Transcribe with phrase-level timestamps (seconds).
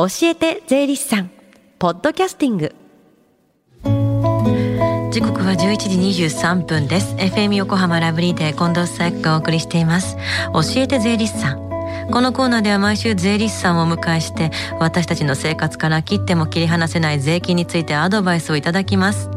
[0.00, 1.30] 教えて税理士さん
[1.80, 2.72] ポッドキャスティング。
[5.10, 7.16] 時刻は11時23分です。
[7.16, 10.16] FM 横浜ラブリーで近藤紗友がお送りしています。
[10.52, 12.10] 教えて税理士さん。
[12.12, 19.28] このコーナーでは毎週税理士さんをお迎えして私たちの生活から切っても切り離せない税金についてアドバイスをいただきます。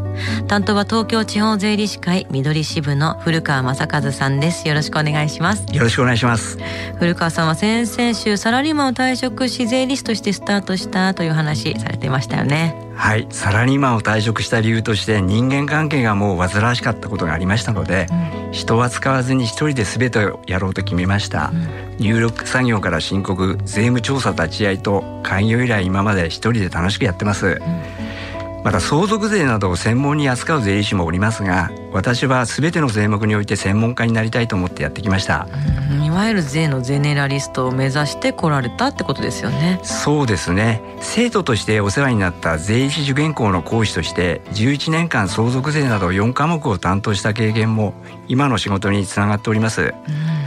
[0.48, 4.68] 担当は東京地方税理士会緑支部の古川正和さんです。
[4.68, 5.66] よろしくお願いします。
[5.74, 6.58] よろしくお願いします。
[6.98, 12.76] 古川さんは先々週サラリーマンを退職し税理士としてスタートしたという話されてましたよね。
[12.96, 13.28] はい。
[13.32, 18.08] サラリーマンを退職した理由として人間関係がもう煩わしかったことがありましたので、
[18.46, 27.50] うん、人は使わずに一人で全てをやろうと決めました、うん、入力作業から申告税務調査立ち会いと開業以来今まで一人で楽しくやってます、う
[28.08, 28.11] ん
[28.64, 35.48] また相続税などを専門に扱う税理士もおりますが私は全ての税目において専門家になりたいと思ってやってきました。
[36.06, 39.80] いわゆる税のゼネラリストを目指して来られたってことですよね。
[39.84, 40.82] そうですね。
[41.00, 47.94] 生徒としてお世話になった税理士受験校の講師として11年間相続税など4科目を担当した経験も
[48.28, 50.41] 今の仕事につながっております、うん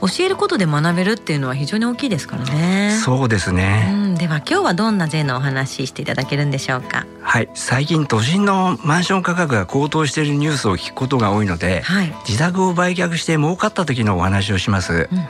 [0.00, 2.98] 教えることで学べるっていうのは非常に大きいですからね。
[3.04, 7.06] そうですね、うん、では今日はどんな税のお話していただけるんでしょうか？
[7.22, 7.48] はい。
[7.54, 15.26] 最近都心のマンション価格が高騰しているニュースを聞くことが多いので、はい、自宅を売却して儲かった時のお話をします、うん、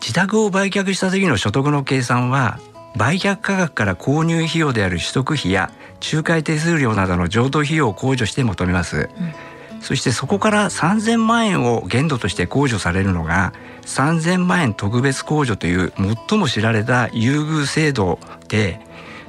[0.00, 2.58] 自宅を売却した時の所得の計算は
[2.96, 5.70] 売却価格から購入費用である取得費や
[6.12, 9.32] 仲介手数料などの譲渡費用を控除して求めます、うん
[9.80, 15.92] そしてそこから3000万円を限度として控除されるのが3000万円特別控除という
[16.28, 18.80] 最も知られた優遇制度で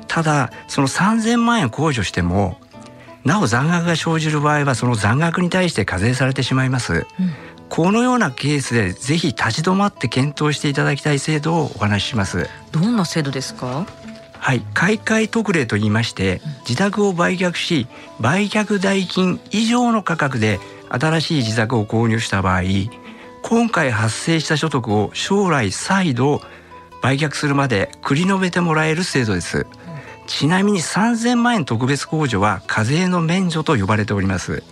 [0.07, 2.57] ただその3000万円控除しても
[3.23, 7.05] なお残額が生じる場合はその残額に対して課税されてしまいます、うん、
[7.69, 12.49] このようなケースでぜひ立ち止まって検討していただきたい制度をお話しします。
[12.71, 13.85] どんな制度ですか？
[14.41, 17.85] はい、買い替え特例と言いまして自宅を売却し
[18.19, 22.63] 売却代金以上の価格で新しい自宅を購入した場合
[23.43, 26.41] 今回発生した所得を将来再度
[27.03, 29.65] 売却するまで繰り延べてもらえる制度です。
[30.27, 34.63] ちなみに3000万円特別控除は課税の免除と呼ばれております、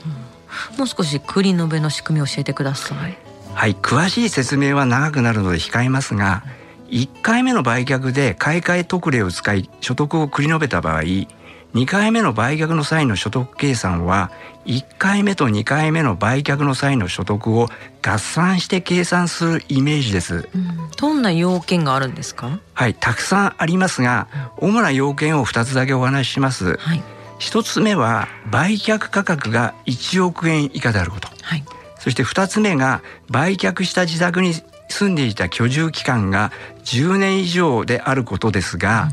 [0.72, 3.18] うん、もう少し繰り延べの仕組みを教えてください。
[3.54, 3.76] はい。
[3.76, 6.59] 詳しい説明は長くなるので控えますが、うん
[6.90, 14.32] 1回目の売却で買い替え特例を使い所得を繰り延べた場合2回目の売却の際の所得計算は
[14.66, 17.70] 1回目と2回目の売却の際の所得を
[18.02, 22.60] 合算して計算するイメージです、うん、どんな要件があるんですか？
[22.74, 24.28] はいたくさんありますが
[24.58, 27.04] 主な要件を2つだけお話しします、はい、
[27.40, 31.64] 1つ目は売却価格が1億円以下であること、はい、
[32.00, 34.54] そして2つ目が売却した自宅に
[34.90, 36.52] 住んでいた居住期間が
[36.84, 39.10] 10年以上であることですが、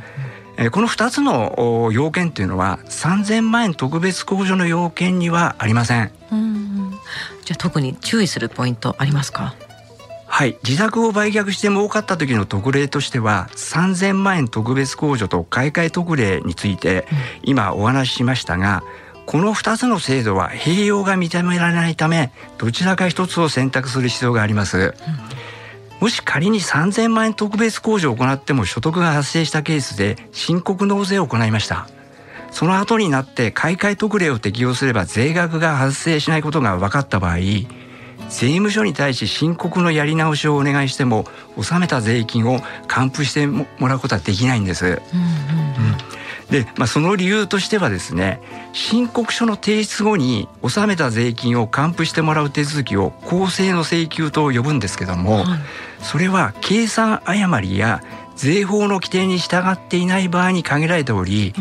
[0.58, 6.10] うん、この2つの要件というのは3000万円特別控除の要件にはありません。
[6.34, 6.90] ん
[7.44, 9.54] じゃあ特に注意するポイントありますか？
[10.26, 10.58] はい。
[10.64, 17.06] 自宅を売却して儲かった時の特例としては3000万円特別控除と買い替え特例について
[17.42, 18.82] 今お話ししましたが、
[19.24, 24.78] この2つの制度は併用が認められないためどちらか一つを選択する必要があります。
[24.78, 24.92] うん
[26.00, 31.88] もし仮に3000万円特別控除を行っても所得が発生したケースで申告納税を行いました
[32.50, 37.38] その後になって買い替え特例を適用すれば税額が発生しないことが分かった場合
[38.28, 45.00] 税務署に対し申告のやり直しをお願いしても納めた税金を還付してもらうことはできないんです。
[45.14, 45.55] うん
[46.64, 48.40] で、まあ、その理由としてはですね
[48.72, 55.58] 申告書の提出後に納めた税金を還付してもらう手続きを公正の請求と呼ぶんですけども、はい、
[56.02, 58.02] それは計算誤りや
[58.36, 61.54] 税法の規定に従っていない場合に限られており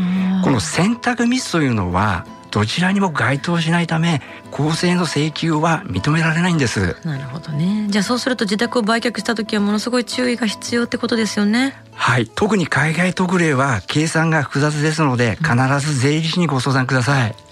[0.43, 6.95] この選択ミスというのはどちらにも該当しないため公正の請求は認められないんです。
[7.03, 7.87] なるほどね。
[7.89, 11.75] じゃあそうすると自宅を売却した時はものすごい注意が必要ってことですよね。
[11.91, 12.31] はい。
[12.33, 15.53] 特に海外特例は計算が複雑ですので必
[15.85, 17.45] ず税理士にご相談ください、うん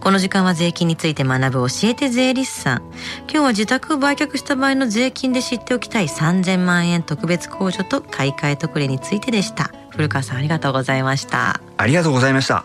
[0.00, 2.78] この時間は税金について学ぶ教えて税理士さん。
[3.22, 9.70] 今日は自宅を売却した場合の税金で知っておきたい3000万円特別控除と買い替え特例についてでした。
[9.90, 11.60] 古川さんありがとうございました。
[11.76, 12.64] ありがとうございました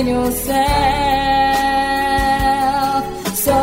[0.00, 0.60] Haven't yourself.
[3.36, 3.58] So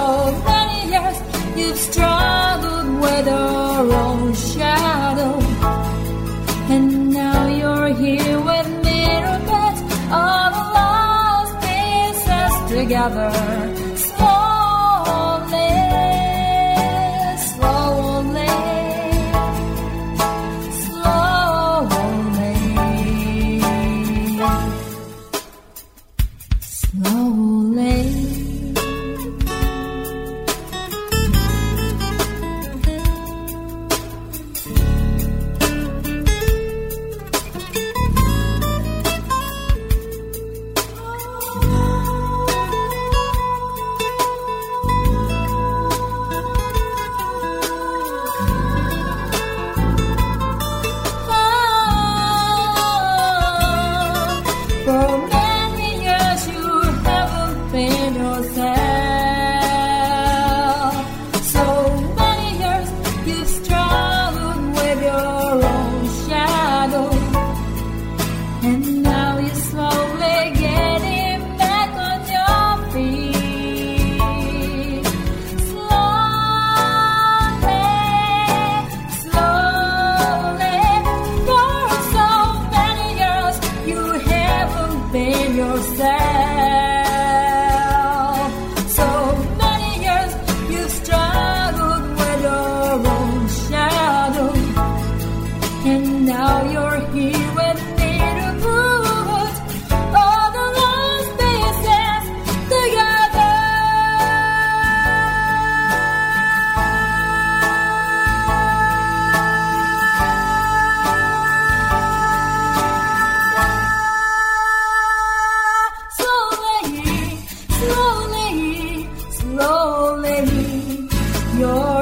[0.46, 1.18] many years
[1.56, 5.40] you've struggled with your own shadow.
[6.70, 9.06] And now you're here with me
[10.12, 13.77] all the lost pieces together.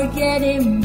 [0.06, 0.85] forgetting